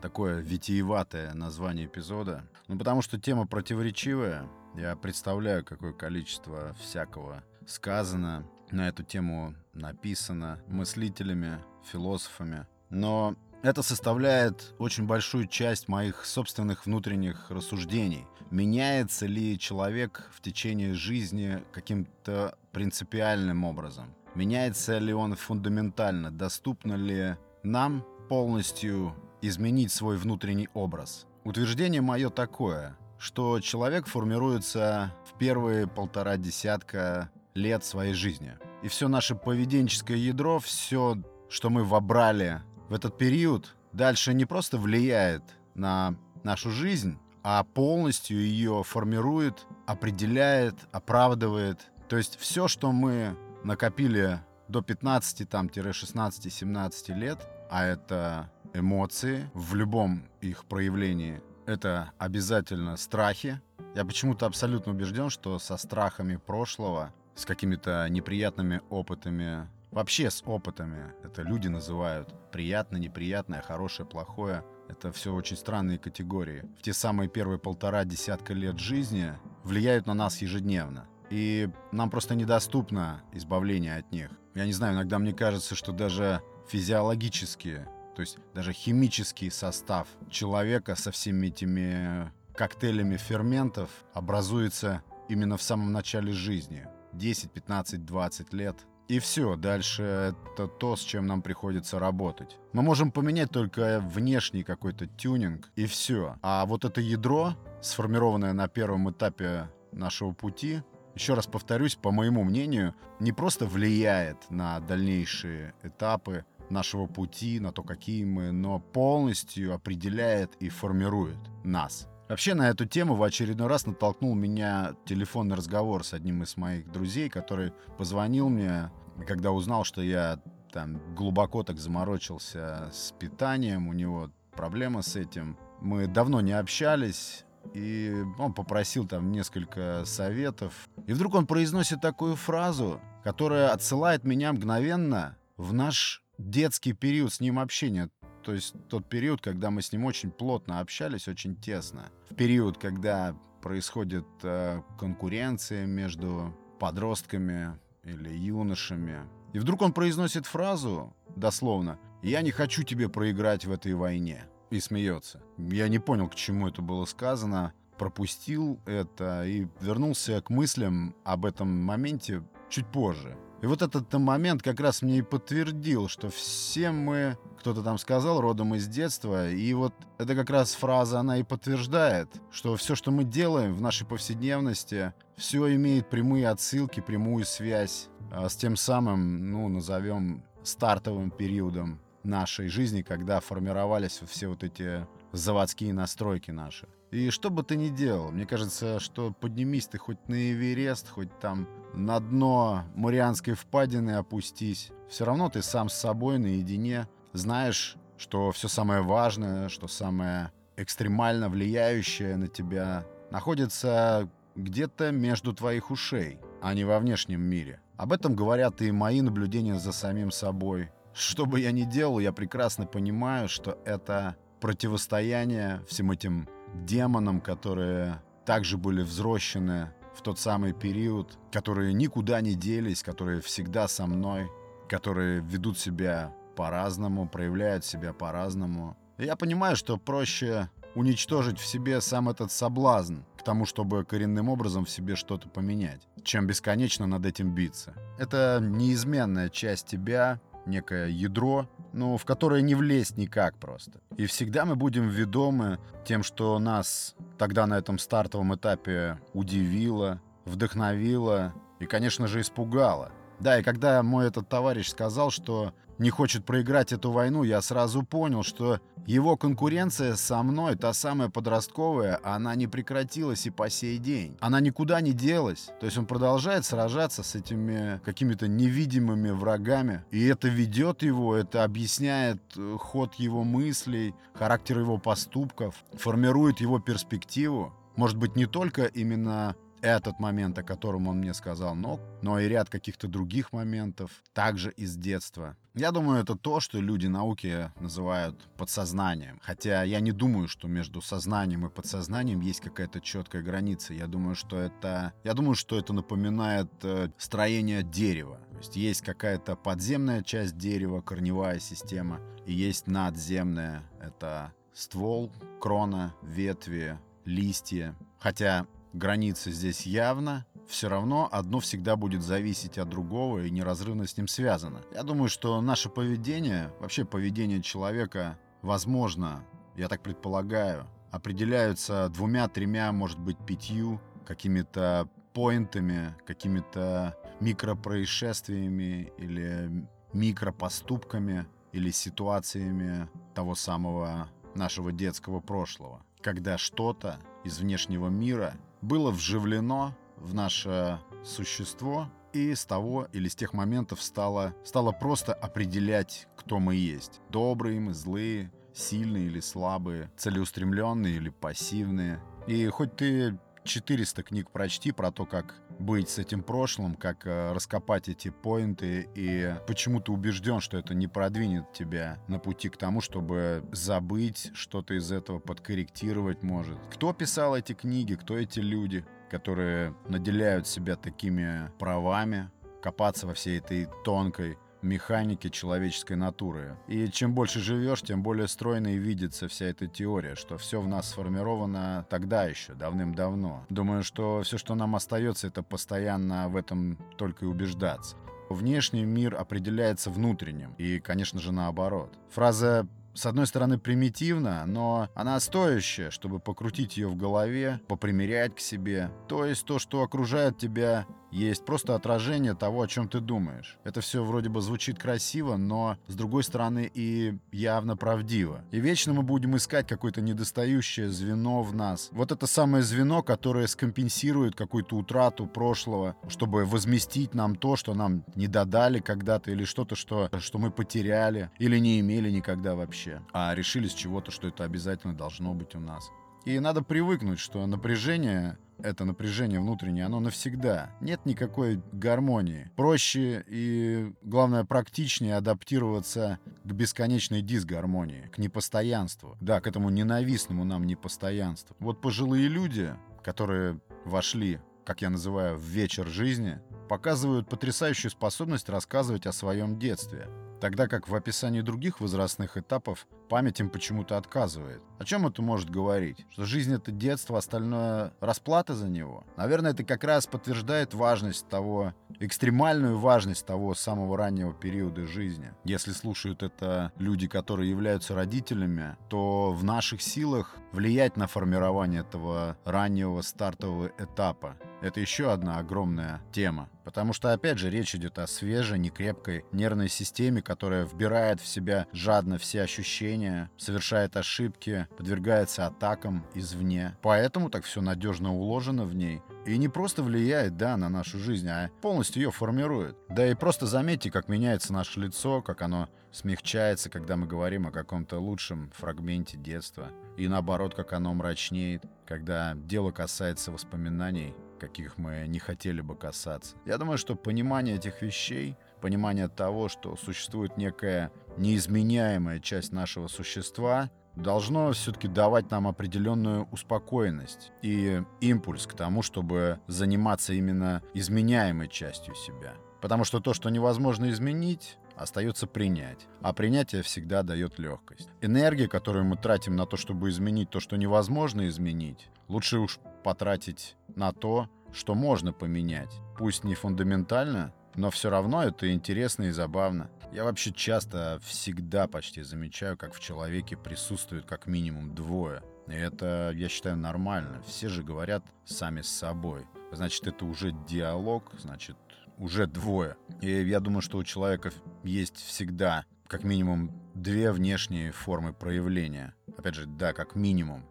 [0.00, 2.44] такое витиеватое название эпизода.
[2.68, 4.48] Ну, потому что тема противоречивая.
[4.76, 12.66] Я представляю, какое количество всякого сказано на эту тему, написано мыслителями, философами.
[12.88, 18.26] Но это составляет очень большую часть моих собственных внутренних рассуждений.
[18.50, 24.14] Меняется ли человек в течение жизни каким-то принципиальным образом?
[24.34, 26.30] Меняется ли он фундаментально?
[26.30, 31.26] Доступно ли нам полностью изменить свой внутренний образ?
[31.44, 38.56] Утверждение мое такое, что человек формируется в первые полтора десятка лет своей жизни.
[38.82, 41.18] И все наше поведенческое ядро, все,
[41.48, 45.42] что мы вобрали в этот период дальше не просто влияет
[45.74, 51.90] на нашу жизнь, а полностью ее формирует, определяет, оправдывает.
[52.08, 57.38] То есть все, что мы накопили до 15, там, 16, 17 лет,
[57.70, 63.60] а это эмоции в любом их проявлении, это обязательно страхи.
[63.94, 71.12] Я почему-то абсолютно убежден, что со страхами прошлого, с какими-то неприятными опытами Вообще с опытами.
[71.24, 74.64] Это люди называют приятное, неприятное, хорошее, плохое.
[74.88, 76.62] Это все очень странные категории.
[76.78, 79.32] В те самые первые полтора десятка лет жизни
[79.64, 81.08] влияют на нас ежедневно.
[81.28, 84.30] И нам просто недоступно избавление от них.
[84.54, 87.86] Я не знаю, иногда мне кажется, что даже физиологически,
[88.20, 95.90] то есть даже химический состав человека со всеми этими коктейлями ферментов образуется именно в самом
[95.90, 96.86] начале жизни.
[97.14, 98.76] 10, 15, 20 лет
[99.08, 102.58] и все, дальше это то, с чем нам приходится работать.
[102.74, 106.36] Мы можем поменять только внешний какой-то тюнинг, и все.
[106.42, 110.82] А вот это ядро, сформированное на первом этапе нашего пути,
[111.14, 117.72] еще раз повторюсь, по моему мнению, не просто влияет на дальнейшие этапы нашего пути, на
[117.72, 122.08] то, какие мы, но полностью определяет и формирует нас.
[122.28, 126.90] Вообще на эту тему в очередной раз натолкнул меня телефонный разговор с одним из моих
[126.90, 128.90] друзей, который позвонил мне
[129.26, 130.40] когда узнал, что я
[130.72, 135.56] там глубоко так заморочился с питанием, у него проблема с этим.
[135.80, 140.88] Мы давно не общались, и он попросил там несколько советов.
[141.06, 147.40] И вдруг он произносит такую фразу, которая отсылает меня мгновенно в наш детский период с
[147.40, 148.10] ним общения.
[148.42, 152.10] То есть тот период, когда мы с ним очень плотно общались, очень тесно.
[152.30, 159.20] В период, когда происходит э, конкуренция между подростками, или юношами.
[159.52, 164.46] И вдруг он произносит фразу, дословно, «Я не хочу тебе проиграть в этой войне».
[164.70, 165.42] И смеется.
[165.58, 171.44] Я не понял, к чему это было сказано, пропустил это и вернулся к мыслям об
[171.44, 173.36] этом моменте чуть позже.
[173.62, 178.40] И вот этот момент как раз мне и подтвердил, что все мы, кто-то там сказал,
[178.40, 183.10] родом из детства, и вот это как раз фраза, она и подтверждает, что все, что
[183.10, 189.50] мы делаем в нашей повседневности, все имеет прямые отсылки, прямую связь а, с тем самым,
[189.50, 196.88] ну, назовем, стартовым периодом нашей жизни, когда формировались все вот эти заводские настройки наши.
[197.10, 201.36] И что бы ты ни делал, мне кажется, что поднимись ты хоть на Эверест, хоть
[201.40, 208.52] там на дно Марианской впадины опустись, все равно ты сам с собой наедине знаешь, что
[208.52, 216.74] все самое важное, что самое экстремально влияющее на тебя находится где-то между твоих ушей, а
[216.74, 217.80] не во внешнем мире.
[217.96, 220.90] Об этом говорят и мои наблюдения за самим собой.
[221.12, 228.22] Что бы я ни делал, я прекрасно понимаю, что это противостояние всем этим демонам, которые
[228.44, 234.50] также были взрощены в тот самый период, которые никуда не делись, которые всегда со мной,
[234.88, 238.96] которые ведут себя по-разному, проявляют себя по-разному.
[239.18, 244.84] я понимаю, что проще уничтожить в себе сам этот соблазн к тому, чтобы коренным образом
[244.84, 247.94] в себе что-то поменять, чем бесконечно над этим биться.
[248.18, 250.40] Это неизменная часть тебя,
[250.70, 254.00] некое ядро, ну, в которое не влезть никак просто.
[254.16, 261.52] И всегда мы будем ведомы тем, что нас тогда на этом стартовом этапе удивило, вдохновило
[261.80, 263.12] и, конечно же, испугало.
[263.40, 268.02] Да, и когда мой этот товарищ сказал, что не хочет проиграть эту войну, я сразу
[268.02, 273.98] понял, что его конкуренция со мной, та самая подростковая, она не прекратилась и по сей
[273.98, 274.36] день.
[274.40, 275.70] Она никуда не делась.
[275.78, 280.02] То есть он продолжает сражаться с этими какими-то невидимыми врагами.
[280.10, 286.78] И это ведет его, это объясняет э, ход его мыслей, характер его поступков, формирует его
[286.78, 287.74] перспективу.
[287.96, 292.48] Может быть, не только именно этот момент, о котором он мне сказал, но, но и
[292.48, 295.56] ряд каких-то других моментов, также из детства.
[295.74, 299.38] Я думаю, это то, что люди науки называют подсознанием.
[299.42, 303.94] Хотя я не думаю, что между сознанием и подсознанием есть какая-то четкая граница.
[303.94, 308.40] Я думаю, что это, я думаю, что это напоминает э, строение дерева.
[308.50, 313.84] То есть есть какая-то подземная часть дерева, корневая система, и есть надземная.
[314.00, 317.96] Это ствол, крона, ветви, листья.
[318.18, 324.16] Хотя граница здесь явно, все равно одно всегда будет зависеть от другого и неразрывно с
[324.16, 324.82] ним связано.
[324.92, 329.44] Я думаю, что наше поведение, вообще поведение человека, возможно,
[329.76, 341.90] я так предполагаю, определяются двумя-тремя, может быть, пятью какими-то поинтами, какими-то микропроисшествиями или микропоступками или
[341.90, 351.00] ситуациями того самого нашего детского прошлого, когда что-то из внешнего мира было вживлено в наше
[351.24, 357.20] существо и с того или с тех моментов стало, стало просто определять, кто мы есть.
[357.28, 362.20] Добрые мы, злые, сильные или слабые, целеустремленные или пассивные.
[362.46, 367.52] И хоть ты 400 книг прочти про то, как быть с этим прошлым, как э,
[367.52, 372.76] раскопать эти поинты, и почему ты убежден, что это не продвинет тебя на пути к
[372.76, 376.78] тому, чтобы забыть что-то из этого, подкорректировать может.
[376.92, 382.50] Кто писал эти книги, кто эти люди, которые наделяют себя такими правами,
[382.82, 386.76] копаться во всей этой тонкой механики человеческой натуры.
[386.88, 391.10] И чем больше живешь, тем более стройной видится вся эта теория, что все в нас
[391.10, 393.64] сформировано тогда еще, давным-давно.
[393.68, 398.16] Думаю, что все, что нам остается, это постоянно в этом только и убеждаться.
[398.48, 402.18] Внешний мир определяется внутренним, и, конечно же, наоборот.
[402.30, 408.60] Фраза с одной стороны, примитивна, но она стоящая, чтобы покрутить ее в голове, попримерять к
[408.60, 409.10] себе.
[409.28, 413.78] То есть то, что окружает тебя, есть просто отражение того, о чем ты думаешь.
[413.84, 418.64] Это все вроде бы звучит красиво, но с другой стороны и явно правдиво.
[418.70, 422.08] И вечно мы будем искать какое-то недостающее звено в нас.
[422.12, 428.24] Вот это самое звено, которое скомпенсирует какую-то утрату прошлого, чтобы возместить нам то, что нам
[428.34, 433.54] не додали когда-то, или что-то, что, что мы потеряли, или не имели никогда вообще, а
[433.54, 436.10] решили с чего-то, что это обязательно должно быть у нас.
[436.44, 440.90] И надо привыкнуть, что напряжение это напряжение внутреннее, оно навсегда.
[441.00, 442.70] Нет никакой гармонии.
[442.76, 449.36] Проще и, главное, практичнее адаптироваться к бесконечной дисгармонии, к непостоянству.
[449.40, 451.76] Да, к этому ненавистному нам непостоянству.
[451.78, 459.26] Вот пожилые люди, которые вошли, как я называю, в вечер жизни, показывают потрясающую способность рассказывать
[459.26, 460.28] о своем детстве.
[460.60, 464.82] Тогда как в описании других возрастных этапов память им почему-то отказывает.
[464.98, 466.26] О чем это может говорить?
[466.30, 469.24] Что жизнь— это детство, остальное— расплата за него?
[469.36, 475.54] Наверное, это как раз подтверждает важность того, экстремальную важность того самого раннего периода жизни.
[475.64, 482.58] Если слушают это люди, которые являются родителями, то в наших силах влиять на формирование этого
[482.64, 484.56] раннего стартового этапа.
[484.80, 486.68] Это еще одна огромная тема.
[486.84, 491.86] Потому что, опять же, речь идет о свежей, некрепкой нервной системе, которая вбирает в себя
[491.92, 496.96] жадно все ощущения, совершает ошибки, подвергается атакам извне.
[497.02, 499.20] Поэтому так все надежно уложено в ней.
[499.46, 502.96] И не просто влияет, да, на нашу жизнь, а полностью ее формирует.
[503.08, 507.70] Да и просто заметьте, как меняется наше лицо, как оно смягчается, когда мы говорим о
[507.70, 509.90] каком-то лучшем фрагменте детства.
[510.16, 516.56] И наоборот, как оно мрачнеет, когда дело касается воспоминаний каких мы не хотели бы касаться.
[516.66, 523.90] Я думаю, что понимание этих вещей, понимание того, что существует некая неизменяемая часть нашего существа,
[524.16, 532.14] должно все-таки давать нам определенную успокоенность и импульс к тому, чтобы заниматься именно изменяемой частью
[532.14, 532.54] себя.
[532.80, 536.06] Потому что то, что невозможно изменить, остается принять.
[536.20, 538.08] А принятие всегда дает легкость.
[538.20, 543.76] Энергия, которую мы тратим на то, чтобы изменить то, что невозможно изменить, лучше уж потратить
[543.96, 545.92] на то, что можно поменять.
[546.18, 549.90] Пусть не фундаментально, но все равно это интересно и забавно.
[550.12, 555.42] Я вообще часто, всегда почти замечаю, как в человеке присутствует как минимум двое.
[555.68, 557.42] И это, я считаю, нормально.
[557.46, 559.46] Все же говорят сами с собой.
[559.72, 561.76] Значит, это уже диалог, значит,
[562.20, 562.96] уже двое.
[563.20, 564.52] И я думаю, что у человека
[564.84, 569.14] есть всегда как минимум две внешние формы проявления.
[569.36, 570.64] Опять же, да, как минимум.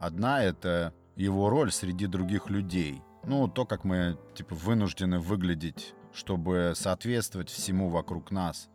[0.00, 3.02] Одна— это его роль среди других людей.
[3.24, 8.68] Ну, то, как мы, типа, вынуждены выглядеть, чтобы соответствовать всему вокруг нас.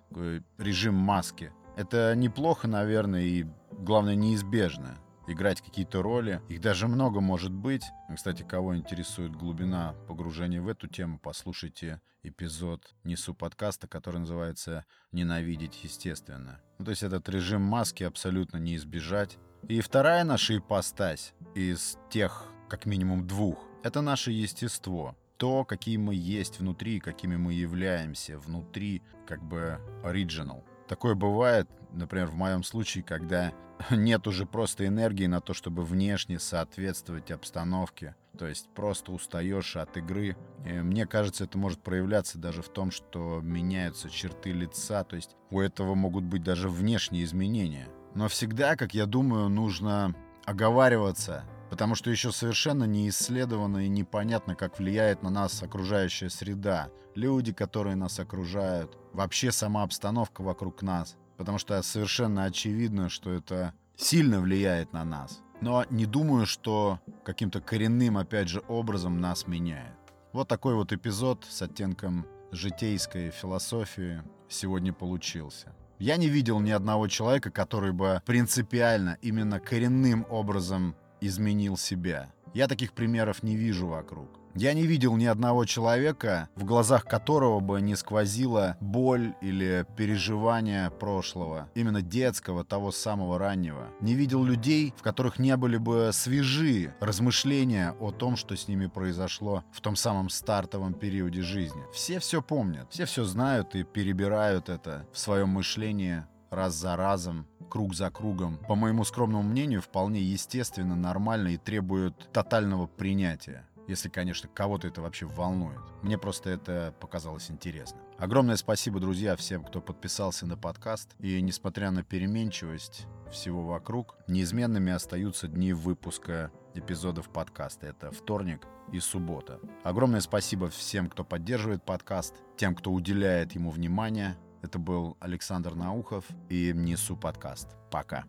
[0.58, 1.52] Режим маски.
[1.76, 4.98] Это неплохо, наверное, и, главное, неизбежно.
[5.28, 6.42] Играть какие-то роли.
[6.50, 7.84] Их даже много может быть.
[8.14, 15.84] Кстати, кого интересует глубина погружения в эту тему, послушайте эпизод «Несу подкаста», который называется «Ненавидеть
[15.84, 16.60] естественно».
[16.80, 19.38] Ну, то есть этот режим маски абсолютно не избежать.
[19.68, 25.16] И вторая наша ипостась из тех, как минимум двух, это наше естество.
[25.38, 30.64] То, какие мы есть внутри, какими мы являемся внутри, как бы оригинал.
[30.88, 33.54] Такое бывает, например, в моем случае, когда
[33.92, 38.16] нет уже просто энергии на то, чтобы внешне соответствовать обстановке.
[38.38, 40.38] То есть просто устаешь от игры.
[40.66, 45.04] И мне кажется, это может проявляться даже в том, что меняются черты лица.
[45.04, 47.88] То есть у этого могут быть даже внешние изменения.
[48.14, 50.16] Но всегда, как я думаю, нужно
[50.46, 56.90] оговариваться, потому что еще совершенно не исследовано и непонятно, как влияет на нас окружающая среда,
[57.16, 63.74] люди, которые нас окружают, вообще сама обстановка вокруг нас, потому что совершенно очевидно, что это
[63.96, 65.42] сильно влияет на нас.
[65.62, 69.96] Но не думаю, что каким-то коренным, опять же, образом нас меняет.
[70.34, 75.74] Вот такой вот эпизод с оттенком житейской философии сегодня получился.
[76.00, 82.32] Я не видел ни одного человека, который бы принципиально, именно коренным образом изменил себя.
[82.54, 84.30] Я таких примеров не вижу вокруг.
[84.60, 90.90] Я не видел ни одного человека, в глазах которого бы не сквозила боль или переживание
[90.90, 93.90] прошлого, именно детского, того самого раннего.
[94.02, 98.88] Не видел людей, в которых не были бы свежи размышления о том, что с ними
[98.88, 101.84] произошло в том самом стартовом периоде жизни.
[101.94, 107.46] Все все помнят, все все знают и перебирают это в своем мышлении раз за разом,
[107.70, 114.10] круг за кругом, по моему скромному мнению, вполне естественно, нормально и требует тотального принятия если,
[114.10, 115.80] конечно, кого-то это вообще волнует.
[116.02, 118.00] Мне просто это показалось интересно.
[118.18, 121.16] Огромное спасибо, друзья, всем, кто подписался на подкаст.
[121.20, 127.88] И несмотря на переменчивость всего вокруг, неизменными остаются дни выпуска эпизодов подкаста.
[127.88, 129.60] Это вторник и суббота.
[129.84, 134.38] Огромное спасибо всем, кто поддерживает подкаст, тем, кто уделяет ему внимание.
[134.62, 137.76] Это был Александр Наухов и Несу подкаст.
[137.92, 138.26] Пока.